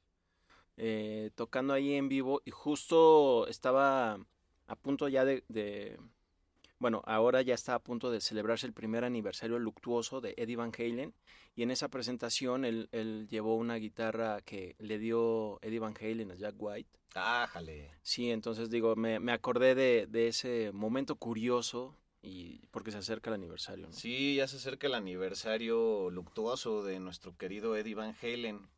eh, 0.77 1.31
tocando 1.35 1.73
ahí 1.73 1.93
en 1.95 2.07
vivo 2.07 2.41
y 2.45 2.51
justo 2.51 3.45
estaba 3.47 4.17
a 4.69 4.75
punto 4.75 5.07
ya 5.09 5.25
de, 5.25 5.43
de- 5.49 5.97
bueno, 6.77 7.01
ahora 7.05 7.41
ya 7.41 7.53
está 7.55 7.75
a 7.75 7.79
punto 7.79 8.09
de 8.09 8.21
celebrarse 8.21 8.65
el 8.65 8.71
primer 8.73 9.03
aniversario 9.03 9.59
luctuoso 9.59 10.21
de 10.21 10.33
Eddie 10.37 10.55
Van 10.55 10.71
Halen 10.77 11.13
y 11.55 11.63
en 11.63 11.71
esa 11.71 11.89
presentación 11.89 12.63
él, 12.63 12.87
él 12.93 13.27
llevó 13.29 13.55
una 13.57 13.75
guitarra 13.75 14.39
que 14.41 14.75
le 14.79 14.97
dio 14.97 15.59
Eddie 15.61 15.79
Van 15.79 15.93
Halen 15.99 16.31
a 16.31 16.35
Jack 16.35 16.55
White. 16.57 16.89
Ájale. 17.15 17.91
Sí, 18.01 18.31
entonces 18.31 18.69
digo, 18.69 18.95
me, 18.95 19.19
me 19.19 19.33
acordé 19.33 19.75
de, 19.75 20.07
de 20.07 20.27
ese 20.29 20.71
momento 20.71 21.17
curioso 21.17 21.95
y 22.21 22.65
porque 22.67 22.91
se 22.91 22.99
acerca 22.99 23.29
el 23.29 23.33
aniversario. 23.35 23.87
¿no? 23.87 23.93
Sí, 23.93 24.35
ya 24.35 24.47
se 24.47 24.57
acerca 24.57 24.87
el 24.87 24.93
aniversario 24.93 26.09
luctuoso 26.11 26.83
de 26.83 26.99
nuestro 26.99 27.35
querido 27.35 27.75
Eddie 27.75 27.95
Van 27.95 28.15
Halen. 28.21 28.69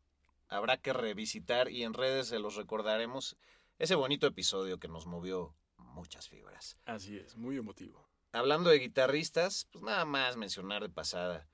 Habrá 0.48 0.76
que 0.76 0.92
revisitar 0.92 1.70
y 1.70 1.82
en 1.84 1.94
redes 1.94 2.28
se 2.28 2.38
los 2.38 2.56
recordaremos 2.56 3.36
ese 3.78 3.94
bonito 3.94 4.26
episodio 4.26 4.78
que 4.78 4.88
nos 4.88 5.06
movió 5.06 5.54
muchas 5.92 6.28
fibras. 6.28 6.76
Así 6.84 7.16
es, 7.16 7.36
muy 7.36 7.56
emotivo. 7.56 8.08
Hablando 8.32 8.70
de 8.70 8.78
guitarristas, 8.78 9.68
pues 9.70 9.84
nada 9.84 10.04
más 10.04 10.36
mencionar 10.36 10.82
de 10.82 10.88
pasada. 10.88 11.46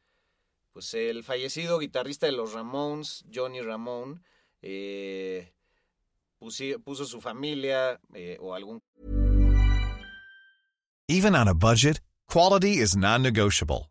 Pues 0.72 0.94
el 0.94 1.24
fallecido 1.24 1.78
guitarrista 1.78 2.26
de 2.26 2.32
los 2.32 2.52
Ramones, 2.52 3.24
Johnny 3.32 3.60
Ramone, 3.60 4.20
eh, 4.62 5.52
puso 6.38 7.04
su 7.04 7.20
familia 7.20 8.00
eh, 8.14 8.36
o 8.40 8.54
algún 8.54 8.80
Even 11.08 11.34
on 11.34 11.48
a 11.48 11.54
budget, 11.54 12.00
quality 12.26 12.78
is 12.82 12.94
non-negotiable. 12.94 13.90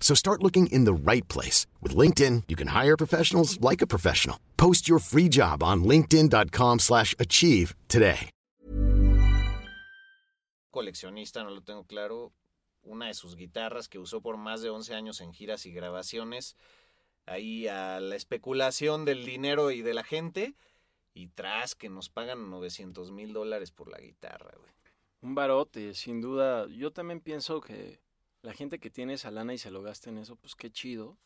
So 0.00 0.16
start 0.16 0.42
looking 0.42 0.66
in 0.72 0.86
the 0.86 0.92
right 0.92 1.28
place. 1.28 1.68
With 1.80 1.94
LinkedIn, 1.94 2.48
you 2.48 2.56
can 2.56 2.74
hire 2.74 2.96
professionals 2.96 3.60
like 3.60 3.80
a 3.80 3.86
professional. 3.86 4.40
Post 4.56 4.88
your 4.88 4.98
free 4.98 5.28
job 5.28 5.62
on 5.62 5.84
linkedin.com 5.84 6.80
slash 6.80 7.14
achieve 7.20 7.76
today. 7.86 8.30
coleccionista, 10.70 11.44
no 11.44 11.50
lo 11.50 11.62
tengo 11.62 11.84
claro, 11.84 12.32
una 12.82 13.06
de 13.06 13.14
sus 13.14 13.36
guitarras 13.36 13.88
que 13.88 13.98
usó 13.98 14.22
por 14.22 14.36
más 14.36 14.62
de 14.62 14.70
11 14.70 14.94
años 14.94 15.20
en 15.20 15.32
giras 15.32 15.66
y 15.66 15.72
grabaciones, 15.72 16.56
ahí 17.26 17.68
a 17.68 18.00
la 18.00 18.16
especulación 18.16 19.04
del 19.04 19.24
dinero 19.24 19.70
y 19.70 19.82
de 19.82 19.94
la 19.94 20.04
gente, 20.04 20.54
y 21.12 21.28
tras 21.28 21.74
que 21.74 21.88
nos 21.88 22.08
pagan 22.08 22.50
900 22.50 23.10
mil 23.10 23.32
dólares 23.32 23.72
por 23.72 23.90
la 23.90 23.98
guitarra, 23.98 24.54
güey. 24.56 24.72
Un 25.22 25.34
barote, 25.34 25.92
sin 25.92 26.22
duda. 26.22 26.66
Yo 26.68 26.92
también 26.92 27.20
pienso 27.20 27.60
que 27.60 28.00
la 28.42 28.52
gente 28.54 28.78
que 28.78 28.90
tiene 28.90 29.14
esa 29.14 29.30
lana 29.30 29.54
y 29.54 29.58
se 29.58 29.70
lo 29.70 29.82
gasta 29.82 30.10
en 30.10 30.18
eso, 30.18 30.36
pues 30.36 30.54
qué 30.54 30.70
chido. 30.70 31.16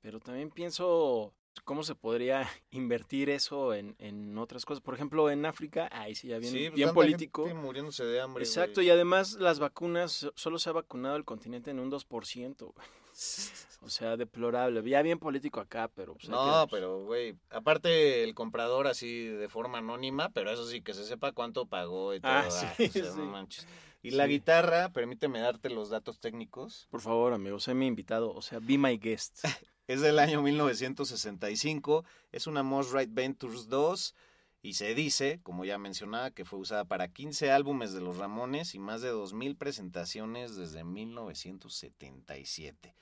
Pero 0.00 0.20
también 0.20 0.50
pienso 0.50 1.32
cómo 1.64 1.82
se 1.82 1.94
podría 1.94 2.48
invertir 2.70 3.30
eso 3.30 3.74
en, 3.74 3.96
en 3.98 4.36
otras 4.38 4.64
cosas. 4.64 4.82
Por 4.82 4.94
ejemplo, 4.94 5.30
en 5.30 5.44
África, 5.46 5.88
ahí 5.90 6.14
sí, 6.14 6.28
ya 6.28 6.38
bien, 6.38 6.52
Sí, 6.52 6.64
pues, 6.66 6.74
bien 6.74 6.92
político. 6.94 7.44
gente 7.46 7.60
muriéndose 7.60 8.04
de 8.04 8.20
hambre. 8.20 8.44
Exacto, 8.44 8.82
y 8.82 8.90
además 8.90 9.34
las 9.34 9.58
vacunas, 9.58 10.30
solo 10.34 10.58
se 10.58 10.68
ha 10.68 10.72
vacunado 10.72 11.16
el 11.16 11.24
continente 11.24 11.70
en 11.70 11.80
un 11.80 11.90
2%. 11.90 12.56
güey. 12.72 12.86
O 13.82 13.88
sea, 13.88 14.16
deplorable. 14.16 14.82
Ya 14.88 15.00
bien 15.02 15.18
político 15.18 15.60
acá, 15.60 15.88
pero... 15.94 16.14
pues, 16.14 16.28
No, 16.28 16.66
pero, 16.70 17.04
güey, 17.04 17.36
aparte 17.50 18.24
el 18.24 18.34
comprador 18.34 18.88
así 18.88 19.26
de 19.26 19.48
forma 19.48 19.78
anónima, 19.78 20.30
pero 20.30 20.50
eso 20.50 20.66
sí, 20.66 20.80
que 20.82 20.92
se 20.92 21.04
sepa 21.04 21.30
cuánto 21.32 21.66
pagó 21.66 22.12
y 22.14 22.20
todo. 22.20 22.32
Ah, 22.32 22.48
ah, 22.50 22.74
sí, 22.76 22.86
o 22.86 22.90
sea, 22.90 23.02
no 23.04 23.12
sí. 23.14 23.20
manches. 23.20 23.68
Y 24.06 24.12
la 24.12 24.26
Sí. 24.26 24.30
guitarra, 24.34 24.92
permíteme 24.92 25.40
darte 25.40 25.68
los 25.68 25.90
datos 25.90 26.20
técnicos, 26.20 26.86
Por 26.90 27.00
favor, 27.00 27.32
amigo, 27.32 27.58
sé 27.58 27.74
mi 27.74 27.88
invitado. 27.88 28.32
O 28.32 28.40
sea, 28.40 28.60
be 28.60 28.78
my 28.78 28.98
guest. 28.98 29.40
es 29.88 30.00
del 30.00 30.20
año 30.20 30.42
1965, 30.42 32.04
es 32.30 32.46
una 32.46 32.62
Right 32.92 33.12
Ventures 33.12 33.68
2 33.68 34.14
y 34.62 34.74
se 34.74 34.94
dice, 34.94 35.40
como 35.42 35.64
ya 35.64 35.76
mencionaba, 35.78 36.30
que 36.30 36.44
fue 36.44 36.60
usada 36.60 36.84
para 36.84 37.08
15 37.08 37.50
álbumes 37.50 37.92
de 37.94 38.00
los 38.00 38.18
Ramones 38.18 38.76
y 38.76 38.78
más 38.78 39.02
de 39.02 39.12
2.000 39.12 39.56
presentaciones 39.56 40.54
desde 40.54 40.84
1977. 40.84 42.94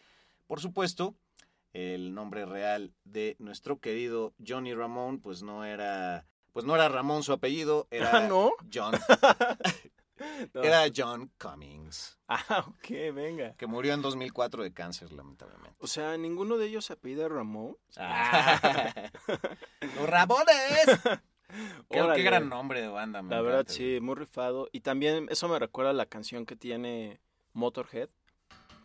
Por 0.47 0.61
supuesto, 0.61 1.15
el 1.75 2.15
nombre 2.15 2.47
real 2.47 2.95
de 3.05 3.37
nuestro 3.39 3.79
querido 3.79 4.33
Johnny 4.47 4.73
Ramón, 4.73 5.21
pues 5.21 5.43
no 5.43 5.67
era, 5.67 6.25
pues 6.55 6.65
no 6.65 6.75
era 6.75 6.89
Ramón 6.89 7.23
su 7.23 7.35
apellido, 7.35 7.89
era 7.91 8.11
Ah, 8.25 8.27
¿no? 8.27 8.53
John, 8.73 8.95
No. 10.53 10.63
era 10.63 10.85
John 10.95 11.31
Cummings, 11.39 12.19
Ah, 12.29 12.43
ok, 12.69 12.89
venga. 13.15 13.55
que 13.57 13.67
murió 13.67 13.93
en 13.95 14.03
2004 14.03 14.63
de 14.63 14.73
cáncer, 14.73 15.13
lamentablemente. 15.13 15.77
O 15.79 15.87
sea, 15.87 16.17
ninguno 16.17 16.57
de 16.57 16.67
ellos 16.67 16.85
se 16.87 16.95
apellida 16.95 17.29
Ramón. 17.29 17.77
¡Los 19.97 20.09
Ramones! 20.09 20.87
Qué, 21.91 22.23
gran 22.23 22.49
nombre 22.49 22.81
de 22.81 22.89
banda, 22.89 23.23
me 23.23 23.31
La 23.35 23.41
verdad, 23.43 23.67
sí, 23.69 23.99
muy 24.01 24.15
rifado. 24.17 24.69
Y 24.73 24.81
también 24.81 25.29
eso 25.31 25.49
me 25.49 25.59
recuerda 25.59 25.91
a 25.91 25.95
la 25.95 26.07
canción 26.07 26.47
que 26.47 26.57
tiene 26.57 27.21
Motorhead, 27.53 28.09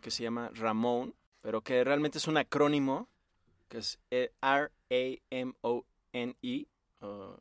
que 0.00 0.10
se 0.12 0.22
llama 0.22 0.50
Ramón, 0.54 1.14
pero 1.42 1.62
que 1.62 1.82
realmente 1.82 2.18
es 2.18 2.28
un 2.28 2.36
acrónimo, 2.36 3.08
que 3.68 3.78
es 3.78 3.98
R-A-M-O-N-E. 5.30 6.66
uh, 7.00 7.36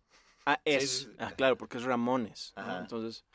ah, 0.46 0.60
es. 0.66 1.00
sí. 1.02 1.10
Ah, 1.20 1.32
claro, 1.36 1.58
porque 1.58 1.78
es 1.78 1.84
Ramones. 1.84 2.54
Entonces, 2.80 3.26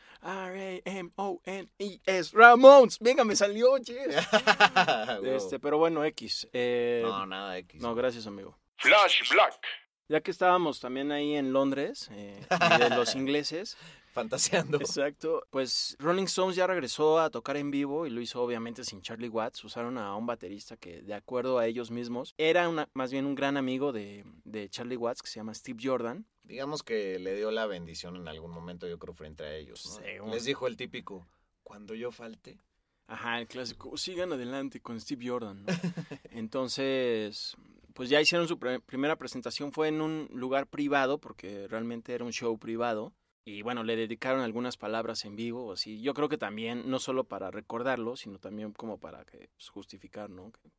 R-A-M-O-N-E-S. 1.05 2.31
Ramones. 2.37 2.99
Venga, 3.01 3.25
me 3.25 3.37
salió, 3.37 3.77
este, 5.25 5.59
pero 5.59 5.79
bueno, 5.79 6.05
X. 6.05 6.49
eh, 6.53 7.03
No, 7.05 7.27
nada 7.27 7.59
X. 7.59 7.81
no, 7.81 7.95
gracias, 7.95 8.27
amigo. 8.27 8.59
Flash 8.77 9.29
Black. 9.31 9.61
Ya 10.09 10.21
que 10.21 10.31
estábamos 10.31 10.81
también 10.81 11.11
ahí 11.13 11.35
en 11.35 11.53
Londres, 11.53 12.11
eh, 12.13 12.45
de 12.79 12.91
los 12.91 13.15
ingleses, 13.17 13.77
Fantaseando. 14.13 14.79
Exacto. 14.79 15.45
Pues 15.51 15.97
Rolling 15.99 16.25
Stones 16.27 16.55
ya 16.55 16.69
regresó 16.69 17.19
a 17.19 17.31
tocar 17.31 17.57
en 17.57 17.73
vivo 17.73 18.07
y 18.07 18.11
lo 18.11 18.21
hizo 18.21 18.41
obviamente 18.41 18.85
sin 18.85 19.03
Charlie 19.03 19.29
Watts. 19.29 19.65
Usaron 19.65 19.99
a 19.99 20.15
un 20.15 20.25
baterista 20.25 20.77
que, 20.77 21.03
de 21.03 21.15
acuerdo 21.15 21.59
a 21.59 21.67
ellos 21.67 21.91
mismos, 21.91 22.33
era 22.39 22.69
una, 22.69 22.89
más 22.95 23.11
bien 23.11 23.27
un 23.27 23.35
gran 23.35 23.57
amigo 23.57 23.91
de, 23.93 24.25
de 24.45 24.69
Charlie 24.69 24.97
Watts 24.97 25.21
que 25.21 25.29
se 25.29 25.41
llama 25.41 25.53
Steve 25.53 25.81
Jordan. 25.83 26.27
Digamos 26.45 26.83
que 26.83 27.19
le 27.19 27.35
dio 27.35 27.51
la 27.51 27.67
bendición 27.67 28.17
en 28.17 28.29
algún 28.29 28.51
momento, 28.51 28.87
yo 28.87 28.99
creo, 28.99 29.15
frente 29.15 29.43
a 29.45 29.55
ellos. 29.57 29.85
¿no? 29.87 29.93
Según. 30.05 30.31
Les 30.31 30.45
dijo 30.45 30.67
el 30.67 30.77
típico, 30.77 31.27
cuando 31.63 31.95
yo 31.95 32.13
falte. 32.13 32.61
Ajá, 33.07 33.41
el 33.41 33.47
clásico, 33.49 33.97
sigan 33.97 34.33
adelante 34.33 34.81
con 34.81 35.01
Steve 35.01 35.27
Jordan. 35.29 35.65
¿no? 35.65 35.73
Entonces, 36.31 37.57
pues 37.95 38.09
ya 38.09 38.21
hicieron 38.21 38.47
su 38.49 38.59
pre- 38.59 38.81
primera 38.81 39.17
presentación, 39.17 39.73
fue 39.73 39.89
en 39.89 40.01
un 40.01 40.29
lugar 40.33 40.67
privado, 40.69 41.19
porque 41.19 41.67
realmente 41.69 42.15
era 42.15 42.25
un 42.25 42.33
show 42.33 42.59
privado. 42.59 43.13
Y 43.47 43.61
bueno, 43.63 43.83
le 43.85 43.97
dedicaron 43.97 44.41
algunas 44.41 44.77
palabras 44.79 45.25
en 45.27 45.37
vivo, 45.37 45.73
así. 45.73 46.01
Yo 46.01 46.15
creo 46.15 46.31
que 46.31 46.39
también, 46.39 46.89
no 46.91 46.99
solo 46.99 47.25
para 47.25 47.51
recordarlo, 47.51 48.17
sino 48.17 48.39
también 48.39 48.73
como 48.73 48.99
para 48.99 49.25
que, 49.27 49.49
pues, 49.55 49.69
justificar, 49.69 50.31
¿no? 50.31 50.51
Que- 50.53 50.71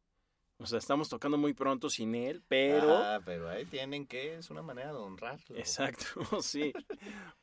o 0.58 0.66
sea, 0.66 0.80
estamos 0.80 1.10
tocando 1.10 1.38
muy 1.38 1.54
pronto 1.54 1.90
sin 1.90 2.16
él, 2.16 2.42
pero... 2.48 2.96
Ah, 2.96 3.20
pero 3.26 3.50
ahí 3.50 3.66
tienen 3.66 4.06
que, 4.08 4.36
es 4.36 4.50
una 4.50 4.62
manera 4.62 4.94
de 4.94 5.00
honrarlo. 5.00 5.58
Exacto, 5.58 6.06
sí. 6.42 6.74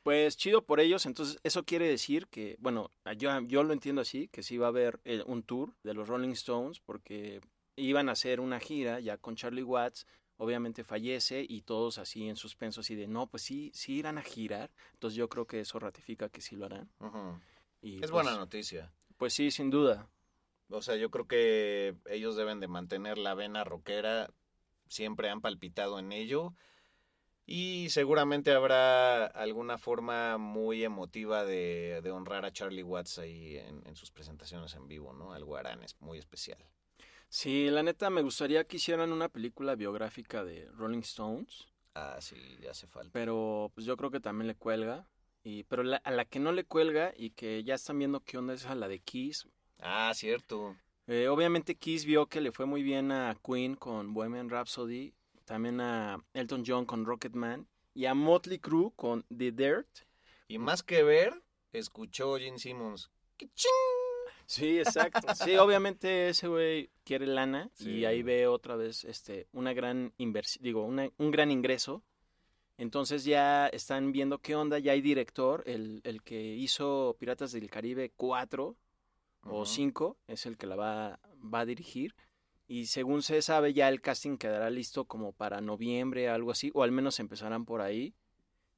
Pues 0.01 0.35
chido 0.35 0.63
por 0.63 0.79
ellos, 0.79 1.05
entonces 1.05 1.39
eso 1.43 1.63
quiere 1.63 1.87
decir 1.87 2.27
que, 2.27 2.55
bueno, 2.59 2.91
yo, 3.17 3.39
yo 3.41 3.63
lo 3.63 3.73
entiendo 3.73 4.01
así, 4.01 4.29
que 4.29 4.41
sí 4.41 4.57
va 4.57 4.67
a 4.67 4.69
haber 4.69 4.99
eh, 5.05 5.23
un 5.27 5.43
tour 5.43 5.75
de 5.83 5.93
los 5.93 6.07
Rolling 6.07 6.31
Stones 6.31 6.79
porque 6.79 7.41
iban 7.75 8.09
a 8.09 8.13
hacer 8.13 8.39
una 8.39 8.59
gira 8.59 8.99
ya 8.99 9.17
con 9.17 9.35
Charlie 9.35 9.63
Watts, 9.63 10.07
obviamente 10.37 10.83
fallece 10.83 11.45
y 11.47 11.61
todos 11.61 11.99
así 11.99 12.27
en 12.27 12.35
suspenso, 12.35 12.81
así 12.81 12.95
de, 12.95 13.07
no, 13.07 13.27
pues 13.27 13.43
sí, 13.43 13.71
sí 13.75 13.93
irán 13.93 14.17
a 14.17 14.23
girar, 14.23 14.71
entonces 14.93 15.15
yo 15.15 15.29
creo 15.29 15.45
que 15.45 15.59
eso 15.59 15.77
ratifica 15.77 16.29
que 16.29 16.41
sí 16.41 16.55
lo 16.55 16.65
harán. 16.65 16.89
Y 17.81 17.95
Es 17.95 17.99
pues, 18.01 18.11
buena 18.11 18.35
noticia. 18.35 18.91
Pues 19.17 19.33
sí, 19.33 19.51
sin 19.51 19.69
duda. 19.69 20.09
O 20.69 20.81
sea, 20.81 20.95
yo 20.95 21.09
creo 21.11 21.27
que 21.27 21.95
ellos 22.09 22.35
deben 22.35 22.59
de 22.59 22.67
mantener 22.67 23.17
la 23.17 23.33
vena 23.35 23.63
rockera. 23.63 24.29
Siempre 24.87 25.29
han 25.29 25.41
palpitado 25.41 25.99
en 25.99 26.11
ello. 26.11 26.53
Y 27.45 27.89
seguramente 27.89 28.51
habrá 28.53 29.25
alguna 29.25 29.77
forma 29.77 30.37
muy 30.37 30.83
emotiva 30.83 31.43
de, 31.43 31.99
de 32.01 32.11
honrar 32.11 32.45
a 32.45 32.53
Charlie 32.53 32.83
Watts 32.83 33.19
ahí 33.19 33.57
en, 33.57 33.85
en 33.85 33.95
sus 33.95 34.11
presentaciones 34.11 34.73
en 34.75 34.87
vivo, 34.87 35.13
¿no? 35.13 35.33
Algo 35.33 35.57
harán 35.57 35.83
es 35.83 35.99
muy 35.99 36.17
especial. 36.19 36.63
Sí, 37.29 37.69
la 37.69 37.83
neta 37.83 38.09
me 38.09 38.21
gustaría 38.21 38.63
que 38.65 38.77
hicieran 38.77 39.11
una 39.11 39.27
película 39.29 39.75
biográfica 39.75 40.43
de 40.43 40.69
Rolling 40.71 40.99
Stones. 40.99 41.67
Ah, 41.95 42.17
sí, 42.21 42.35
ya 42.61 42.71
hace 42.71 42.87
falta. 42.87 43.11
pero 43.11 43.71
pues 43.75 43.85
yo 43.85 43.97
creo 43.97 44.09
que 44.11 44.19
también 44.19 44.47
le 44.47 44.55
cuelga. 44.55 45.05
Y, 45.43 45.63
pero 45.63 45.83
la- 45.83 45.97
a 45.97 46.11
la 46.11 46.25
que 46.25 46.39
no 46.39 46.51
le 46.51 46.63
cuelga 46.63 47.13
y 47.15 47.31
que 47.31 47.63
ya 47.63 47.75
están 47.75 47.99
viendo 47.99 48.21
qué 48.21 48.37
onda 48.37 48.53
es 48.53 48.65
a 48.65 48.75
la 48.75 48.87
de 48.87 48.99
Kiss. 48.99 49.47
Ah, 49.85 50.11
cierto. 50.15 50.75
Eh, 51.07 51.27
obviamente 51.27 51.75
Kiss 51.75 52.05
vio 52.05 52.27
que 52.27 52.39
le 52.41 52.51
fue 52.51 52.65
muy 52.65 52.81
bien 52.83 53.11
a 53.11 53.35
Queen 53.45 53.75
con 53.75 54.13
Bohemian 54.13 54.49
Rhapsody, 54.49 55.13
también 55.45 55.81
a 55.81 56.23
Elton 56.33 56.63
John 56.65 56.85
con 56.85 57.05
Rocketman 57.05 57.67
y 57.93 58.05
a 58.05 58.13
Motley 58.13 58.59
Crue 58.59 58.91
con 58.95 59.25
The 59.35 59.51
Dirt. 59.51 59.87
Y 60.47 60.57
más 60.57 60.83
que 60.83 61.03
ver, 61.03 61.43
escuchó 61.73 62.35
Gene 62.37 62.57
Simmons. 62.59 63.11
¡Qué 63.37 63.47
ching! 63.53 63.69
Sí, 64.45 64.79
exacto. 64.79 65.33
Sí, 65.35 65.55
obviamente 65.57 66.29
ese 66.29 66.47
güey 66.47 66.89
quiere 67.03 67.27
lana 67.27 67.69
Sí. 67.73 67.89
y 67.91 68.05
ahí 68.05 68.23
ve 68.23 68.47
otra 68.47 68.75
vez 68.75 69.03
este 69.03 69.47
una 69.51 69.73
gran 69.73 70.13
inversión, 70.17 70.63
digo, 70.63 70.83
una- 70.85 71.09
un 71.17 71.31
gran 71.31 71.51
ingreso. 71.51 72.03
Entonces 72.77 73.23
ya 73.23 73.67
están 73.67 74.11
viendo 74.13 74.39
qué 74.39 74.55
onda, 74.55 74.79
ya 74.79 74.93
hay 74.93 75.01
director, 75.01 75.63
el, 75.67 76.01
el 76.05 76.23
que 76.23 76.41
hizo 76.55 77.15
Piratas 77.19 77.51
del 77.51 77.69
Caribe 77.69 78.11
4 78.15 78.75
o. 79.45 79.65
5 79.65 80.17
es 80.27 80.45
el 80.45 80.57
que 80.57 80.67
la 80.67 80.75
va, 80.75 81.19
va 81.41 81.61
a 81.61 81.65
dirigir. 81.65 82.15
Y 82.67 82.85
según 82.87 83.21
se 83.21 83.41
sabe, 83.41 83.73
ya 83.73 83.89
el 83.89 84.01
casting 84.01 84.37
quedará 84.37 84.69
listo 84.69 85.05
como 85.05 85.33
para 85.33 85.61
noviembre, 85.61 86.29
algo 86.29 86.51
así, 86.51 86.71
o 86.73 86.83
al 86.83 86.91
menos 86.91 87.19
empezarán 87.19 87.65
por 87.65 87.81
ahí. 87.81 88.15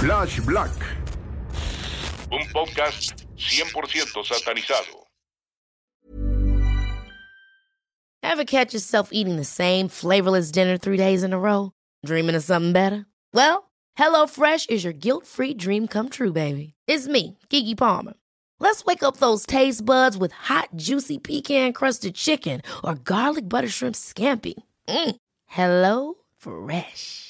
Flash 0.00 0.40
Black. 0.40 0.72
Un 2.32 2.40
podcast 2.54 3.26
100% 3.36 4.24
satanizado. 4.24 5.04
Ever 8.22 8.44
catch 8.44 8.72
yourself 8.72 9.10
eating 9.12 9.36
the 9.36 9.44
same 9.44 9.88
flavorless 9.88 10.50
dinner 10.50 10.78
three 10.78 10.96
days 10.96 11.22
in 11.22 11.34
a 11.34 11.38
row? 11.38 11.72
Dreaming 12.06 12.34
of 12.34 12.42
something 12.42 12.72
better? 12.72 13.04
Well, 13.34 13.70
HelloFresh 13.98 14.70
is 14.70 14.84
your 14.84 14.94
guilt-free 14.94 15.54
dream 15.54 15.86
come 15.86 16.08
true, 16.08 16.32
baby. 16.32 16.72
It's 16.86 17.06
me, 17.06 17.36
Kiki 17.50 17.74
Palmer. 17.74 18.14
Let's 18.58 18.86
wake 18.86 19.02
up 19.02 19.18
those 19.18 19.44
taste 19.44 19.84
buds 19.84 20.16
with 20.16 20.32
hot, 20.32 20.70
juicy 20.76 21.18
pecan-crusted 21.18 22.14
chicken 22.14 22.62
or 22.82 22.94
garlic 22.94 23.50
butter 23.50 23.68
shrimp 23.68 23.96
scampi. 23.96 24.54
Mm. 24.88 25.16
Hello 25.46 26.14
Fresh. 26.38 27.29